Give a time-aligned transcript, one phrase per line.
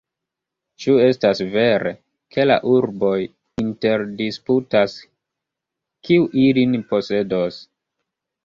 [0.83, 1.91] Ĉu estas vere,
[2.35, 3.13] ke la urboj
[3.65, 4.97] interdisputas,
[6.09, 7.63] kiu ilin posedos?